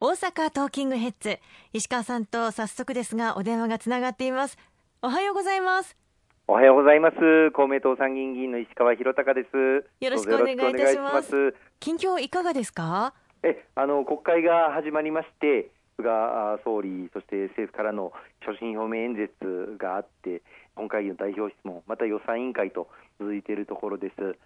[0.00, 1.40] 大阪トーキングヘッズ。
[1.72, 4.56] 石川さんと早速ですがお電話がつながっています。
[5.02, 5.96] おはようございます。
[6.46, 7.50] おはようございます。
[7.50, 9.84] 公明党参議院議員の石川博隆です。
[9.98, 11.52] よろしくお願いいたします。
[11.80, 13.12] 近況いかがですか？
[13.42, 16.08] えあの国会が始まりまして菅
[16.62, 18.12] 総理そして政府からの
[18.44, 20.42] 所信表明演説があって
[20.76, 22.86] 本会議の代表質問また予算委員会と
[23.18, 24.36] 続いているところです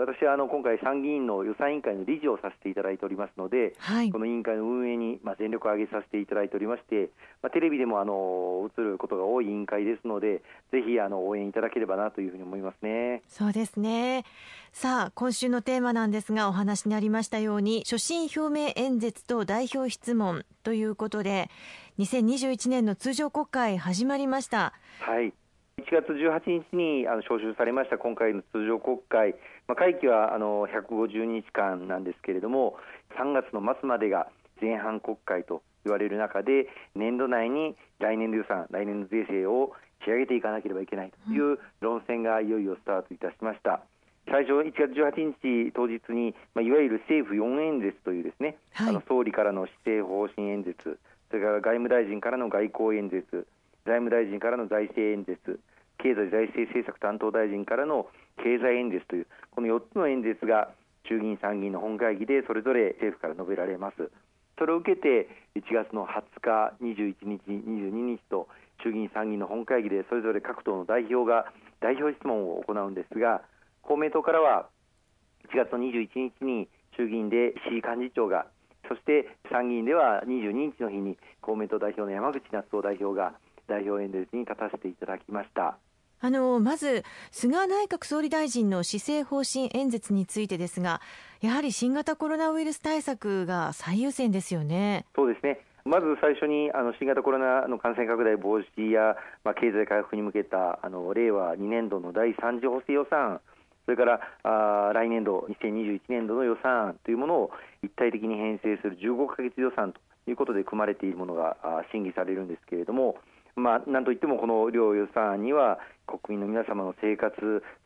[0.00, 7.10] 私はあの今回、参議院の予算委員会の理事をさせていただいておりますので、はい、この委員会の運営に、まあ、全力を挙げさせていただいておりまして、
[7.42, 14.24] まあ、テレビでもあの映ることが多い委員会ですので、ぜひあの応援いただければなというふうに思いますねそうですね。
[14.72, 21.50] さあ、今週のテーマなんですが、お話にありましたように、所信表明演説と代表質問ということで、
[21.98, 24.72] 2021年の通常国会始まりました。
[25.00, 25.34] はい
[25.80, 29.34] 1月18日にあの召集されました今回の通常国会、
[29.70, 32.74] まあ、会期はあの150日間なんですけれども
[33.16, 34.26] 3月の末までが
[34.60, 36.66] 前半国会と言われる中で
[36.96, 39.70] 年度内に来年度予算来年度税制を
[40.04, 43.80] 仕上げていかなければいけないという論戦がいよいよスタートいたしました。
[44.26, 50.98] 最初1月18日当日に、まあ、いわゆる政府4演説というですね、はい、あの総理からの施政方針演説
[51.30, 53.46] それから外務大臣からの外交演説
[53.86, 55.58] 財務大臣からの財政演説
[56.02, 58.08] 経済財政政策担当大臣からの
[58.42, 60.70] 経済演説というこの4つの演説が
[61.08, 64.10] 衆議院参議院の本会議でそれぞれ政府から述べられます
[64.58, 68.48] それを受けて1月の20日、21日、22日と
[68.82, 73.42] 衆議院参議院の本会議でそれぞれ各党の代表が代表質問を行うんですが
[73.82, 74.68] 公明党からは
[75.52, 78.46] 1月の21日に衆議院で石井幹事長が
[78.88, 83.34] そして参議院では22日の日に公明党代表の山口那津男代表が
[83.68, 85.78] 代表演説に立たせていただきました。
[86.22, 91.00] あのまず菅内閣総理大臣の施政方針演説についてですが
[91.40, 95.06] やはり新型コロナウイルス対策が最優先ですよね。
[95.16, 103.40] そうですねまず最初にあの新型コロナの感染拡大防止や、まあ、経済回復に向けたあの令和2年度の第3次補正予算
[103.86, 107.50] それからあ来年度2021年度の予算というものを
[107.82, 111.56] 一体的に編成する15か月予算ということで組まれているものが
[111.92, 113.16] 審議されるんですけれども、
[113.60, 117.34] まあ、なんといってもこの両予算案には国民の皆様の生活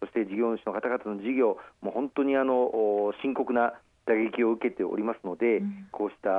[0.01, 3.75] そして事業主の方々の事業もう本当にあの深刻な
[4.07, 6.31] 打撃を受けておりますので、うん、こうした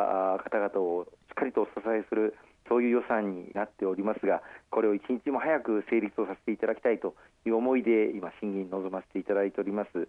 [0.43, 2.35] 方々をしっかりとお支えする
[2.67, 4.41] そういう予算になっておりますが
[4.71, 7.15] これを一日も早く成立をさせていただきたいと
[7.45, 10.07] いう思いで今審議に臨ませていただいております。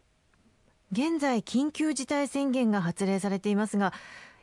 [0.92, 3.92] 現在緊急事態宣言が発令されていますが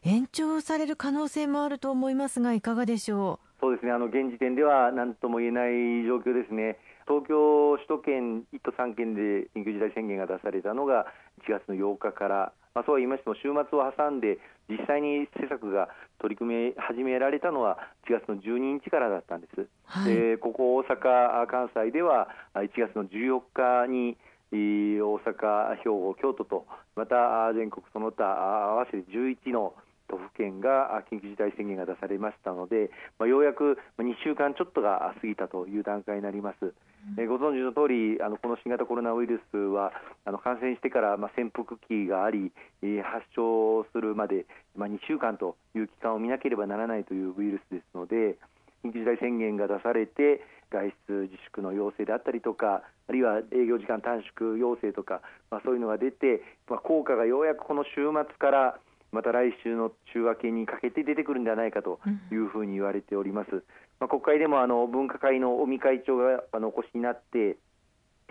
[0.06, 3.62] 延長される可能性もあると思いますがいかがでしょう？
[3.62, 3.94] そうですね。
[3.94, 6.78] あの現時点では何とも言えない状況ですね。
[7.08, 11.06] 東京首都圏1都3県で緊急事態宣言が出されたのが
[11.48, 15.90] 1月の8日から、まあ、そうは言いましても週末を挟んで実際に施策が
[16.20, 17.78] 取り組み始められたのは
[18.08, 24.18] 1月の12日からだったんです、はい、でここ大阪、関西では1月の14日に
[24.52, 26.66] 大阪、兵庫、京都と
[26.96, 29.74] また全国その他合わせて11の
[30.14, 36.74] 都府県が緊急事態宣言が出されましたので、まあ、ようやく2週間ちょっとが過ぎたという段階になります。
[37.18, 39.92] えご存知の通りあり、この新型コロナウイルスは
[40.24, 42.52] あの感染してからまあ潜伏期があり、
[42.84, 44.46] え発症するまで
[44.78, 48.38] まあ2週間という期間を見なければならないというウイルスですので、
[48.86, 58.80] 緊急事態宣言が出されて、外出自粛の要請であったりとか、あるいは営業時間短縮要請とか、まあ、そういうのが出て、まあ、効果がようやくこの週末から
[59.14, 62.00] また来週の週明けにかけて出てくるんではないかと
[62.32, 63.52] いうふうに言われております。
[63.52, 63.64] うん、
[64.00, 67.58] まあ、国会でもあの分科会の尾身会長があのお越しになって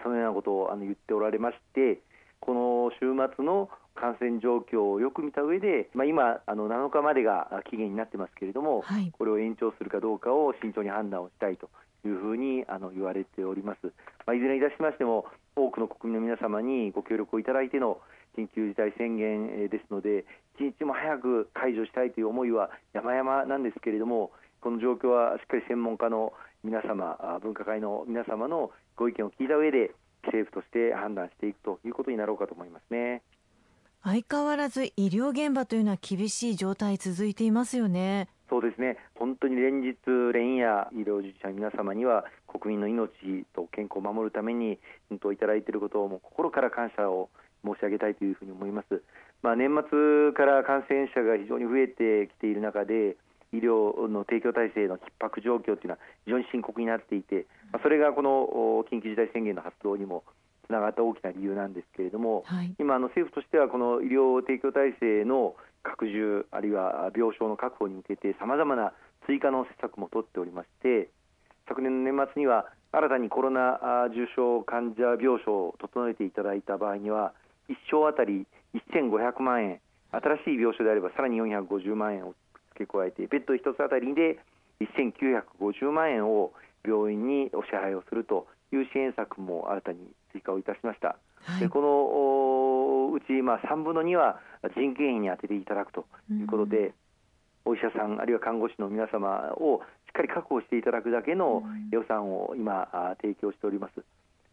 [0.02, 2.00] そのようなことをあの言っておられまして
[2.40, 11.70] この週末の感染状況をよく見た上で、まあ、今あの7日までが期限になってますけれども、はい、これを延長するかどうかを慎重に判断をしたいと
[12.04, 13.92] いうふうにあの言われております。
[14.26, 18.00] まあ、いずれにいたしましても多くの国民の皆様にご協力をいただいての
[18.36, 20.24] 緊急事態宣言ですので
[20.58, 26.32] 一日も早く解除したいという思いは山々なんですけれどもこの状況はしっかり専門家の
[26.62, 29.90] 皆様分科会の皆様のご意見を聞いた上で
[30.24, 33.22] 政府として判断していくということになろうかと思いますね。
[34.04, 38.28] 相変わらず医療現場というのは厳しい状態続いていますよね。
[38.48, 38.98] そうですね。
[39.14, 39.96] 本当に連日
[40.32, 43.10] 連夜医療従事者の皆様には国民の命
[43.54, 44.78] と健康を守るために
[45.08, 47.30] 奮闘いただいていることをも心から感謝を
[47.64, 49.02] 申し上げたいというふうに思います。
[49.42, 53.16] まあ、年末から感染者が非常に増えてきている中で
[53.52, 60.24] 医療の提供体制の逼迫状況というのは非常に深刻になっていて、まあ、それがこの緊急事態宣言の発動にも
[60.66, 68.92] つながった大きな理由なんですけれども、はい、今、の政府としてはこの医療提供体制の拡充あるいは病床の確保に向けてさまざまな
[69.26, 71.10] 追加の施策も取っておりまして
[71.68, 77.32] 昨年の年末には新たにコロナ重症患者病床を整えていただいた場合には
[77.68, 78.46] 1床あたり
[78.94, 79.80] 1500万円
[80.12, 82.34] 新しい病床であればさらに450万円を
[82.74, 84.38] 付け加えてベッド1つあたりで
[84.80, 86.52] 1950万円を
[86.84, 89.98] 病院にお支払いをするという支援策も新たに
[90.32, 91.16] 追加をいたしました。
[91.44, 94.40] はい、でこのうちまあ3分の2は
[94.74, 96.92] 人件費に充てていただくということで、うん、
[97.72, 104.04] お医者さんあるいは看護師の皆様をしっかり確保していただくだけの予算を今、提供しております。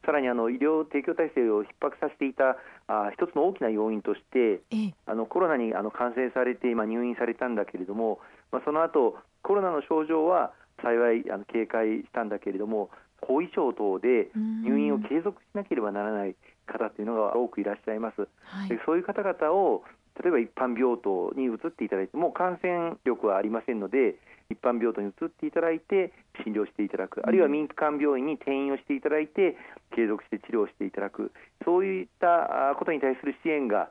[0.05, 2.57] さらにあの医療提供体制を逼迫させていた
[2.87, 4.61] あ一つの大きな要因として、
[5.05, 8.19] あのコロナにあの感染されて今入院されたんだけれども、
[8.51, 10.51] まあ、その後コロナの症状は
[10.81, 12.89] 幸いあの警戒したんだけれども
[13.21, 14.29] 後遺症等で
[14.63, 16.35] 入院を継続しなければならない
[16.65, 18.27] 方というのが多くいらっしゃいます。
[18.43, 19.83] はい、そういう方々を
[20.21, 24.15] 例えば一般病棟に移っていただいてもう感染力はありませんので
[24.49, 26.11] 一般病棟に移っていただいて
[26.43, 27.21] 診療していただく。
[27.25, 29.57] あるいは民間病院に転院をしていただいて
[29.95, 31.31] 継続して治療していただく。
[31.65, 33.89] そういったことに対する支援が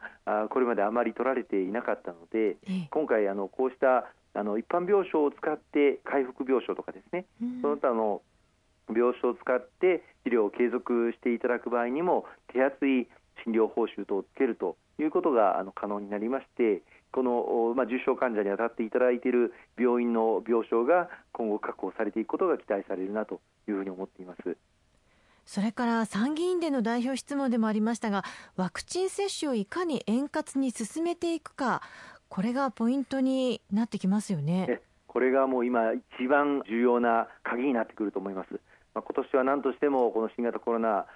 [0.51, 2.57] これまであまり取られていなかったので
[2.91, 7.25] 今回あのこうしたあの一般病床を使って回復病床とかですね、
[7.63, 8.23] その他の
[8.89, 13.09] 病床を使って治療を継続していただく場合にも手厚い
[13.45, 16.83] 診療報酬等をつけるということがあの可能になりまして
[17.13, 24.57] この、まあ、重症患者に当たっていただいている病院の病床が今後確保されていくことが期待されるなというふうに思っています。
[25.47, 28.23] それから参議院での代表質問でもありましたが
[28.57, 31.81] ワクチン接種をいかに円滑に進めていくか
[32.29, 34.83] これがポイントになってきますよね。
[35.07, 38.61] これがもう今一番重要な鍵になってくると思います。
[38.95, 41.07] まあ、今年は何としてもこの新型コロナ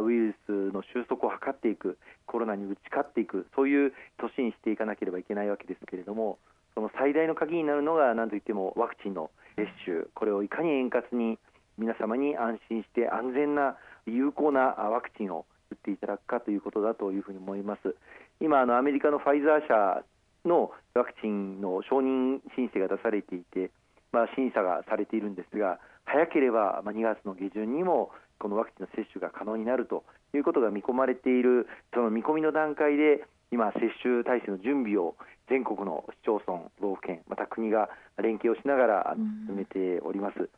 [0.00, 6.38] ウイルスの収束を図っていくコロナに打ち勝っていくそういう年にしていかなければいけないわけですけれども
[6.74, 10.04] その最大の鍵になるのが何といってもワクチンの接種。
[10.14, 11.38] これをいかに円滑に
[11.78, 13.76] 皆様に安心して安全な
[14.06, 17.96] 有効なワクチンを打っていただくかということだというふうに思います。
[18.40, 20.04] 今あのアメリカのファイザー社
[20.44, 23.70] のワクチンの承認申請が出されていて、
[24.12, 30.04] まあ、審査がされているんですが早ければ2月の下旬にもこのワクチンの接種が可能になると
[30.34, 35.14] いうことが見込まれているその見込みの段階で今、接種体制の準備を
[35.48, 37.88] 全国の市町村、道府県また国が
[38.18, 39.16] 連携をしながら
[39.46, 40.48] 進めております。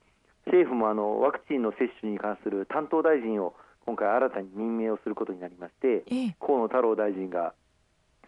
[0.46, 3.54] 政府もあのワクチンの接種に関する担当大臣を
[3.84, 6.04] 今回新たに任命をすることになりまして、
[6.40, 7.52] 河野太郎大臣が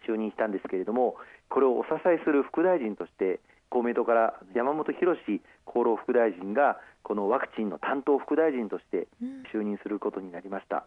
[0.07, 1.15] 就任したんですけれども
[1.49, 3.39] これをお支えする副大臣として
[3.71, 5.39] 公明党から山本博厚
[5.73, 9.07] 労副大臣がこのワクチンの担当副大臣として
[9.51, 10.85] 就任することになりました。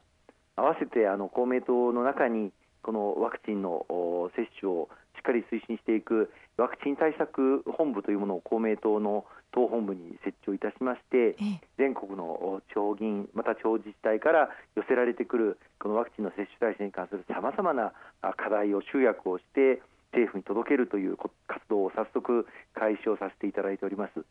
[0.57, 2.53] 合わせてあの公明党の中に
[2.83, 3.87] このワクチンの
[4.37, 11.37] 接種をしっかり推進していくワクチン対策本部というものを公明党の党本部に設置をいたしまして
[11.79, 17.93] 全国の地方議員また地方自治体から寄せられてくるこのワクチンの接種体制に関するさまざまな
[18.37, 19.81] 課題を集約をして
[20.15, 24.25] 政府に届けるという活動を早速開始をさせていただいております。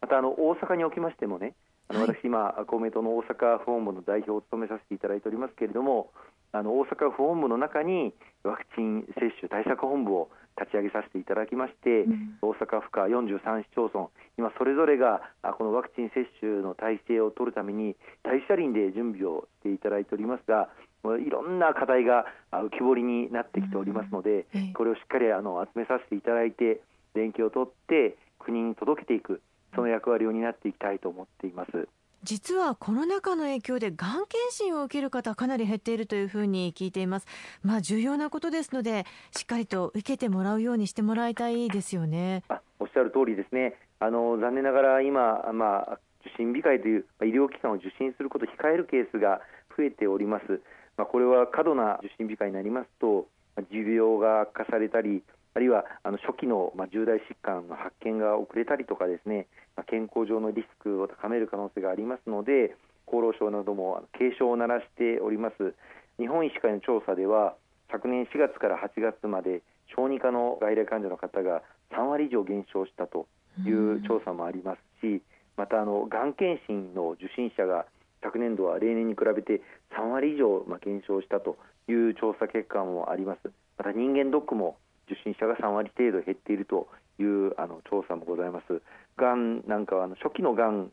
[0.00, 1.54] またあの大阪におきましてもね、
[1.88, 6.12] あの私今、公明党の大阪府本部の代表を務めさせていただいておりますけれども、
[6.52, 8.14] あの大阪府本部の中に
[8.44, 14.08] ワクチン接種対策本部を立ち上げさせていただきまして、うん、大阪府下43市町村、
[14.38, 15.22] 今それぞれが
[15.58, 20.68] このワクチン接種の体制を取るために大車輪で準備をしていただいておりますが、
[21.04, 26.80] いろんな課題が浮き彫りになってきておりますので、これをしっかりあの集めさせていただいて、
[27.14, 29.40] 連携を取って国に届けていく、
[29.74, 31.88] その役割を担っていきたいと思っています。
[32.22, 37.26] 実はコロナ禍の影響でがん検診を受ける方かなり減っているというふうに聞いています。
[37.62, 42.42] まあ重要なことですので、しっかりと受けてもらうようにしてもらいたいですよね。
[42.48, 43.74] あおっしゃる通りですね。
[44.00, 49.40] あの残念ながら今まあ受診控えという医療機関を受診することを控えるケースが
[49.76, 50.60] 増えております。
[51.00, 53.24] まあ、これは過度な受診控えになりますと
[53.72, 55.24] 持病が悪化されたり
[55.56, 62.76] あるいはあの初期の、まあ、重大疾患の発見が遅れたりとかですね、まあ、健康上のリスクを高める可能性がありますので
[63.08, 65.74] 厚労省なども警鐘を鳴らしております。
[66.20, 67.56] 日本医師会の調査では
[67.90, 69.62] 昨年4月から8月まで
[69.96, 71.62] 小児科の外来患者の方が
[71.96, 73.26] 3割以上減少したと
[73.64, 75.22] いう調査もありますし
[75.56, 77.86] またあのがん検診の受診者が
[78.22, 79.62] 昨年度は例年に比べて
[79.96, 81.56] 3割以上まあ減少したと
[81.88, 84.76] いう調査結果もありますまた人間ドックも
[85.10, 86.86] 受診者が3割程度減っていると
[87.18, 88.80] いうあの調査もございます。
[89.16, 90.90] がんなんかはあの初期のがん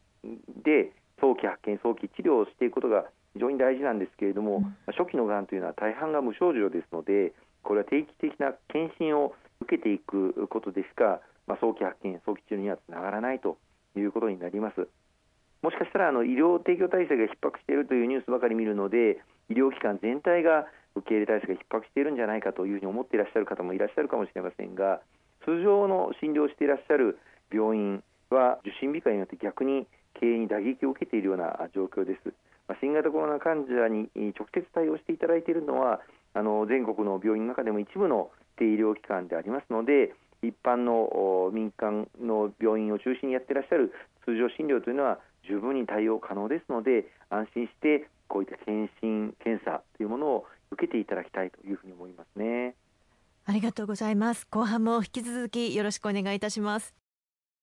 [0.63, 0.91] で
[1.21, 13.57] 早期発見、早期治療をしていくことが非常に大事なんですけれども、うん、初期のがんというのは大半が無症状ですので、これは定期的な検診を受けていくことでしか、まあ、早期発見、早期治療にはつながらないと
[13.95, 14.87] いうことになります。
[15.61, 25.01] もしかしたらあの医療提供体制が逼迫しているというニュースばかり見るので医療機関全体が受け入れ体制が逼迫しているんじゃないかというふうに思っていらっしゃる方もいらっしゃるかもしれませんが
[25.45, 27.17] 通常の診療をしていらっしゃる
[27.51, 29.87] 病院は受診控えによって逆に
[30.19, 32.33] 経営に打撃を受けているような状況です。
[32.67, 36.01] まあ、新型コロナ患者に直接対応していただいているのは
[36.33, 43.93] あの全国の病院の中でも一部の低医療機関でありますので一般の民間の病院を中心にやっていらっしゃる
[44.25, 52.75] 通常診療というのは十分に対応可能ですので安心してこういった検診検査というものを受けていただきたいというふうに思いますね。
[53.45, 54.45] ありがとうございます。
[54.51, 57.06] 後半も引き続きよろしくお願いいたします。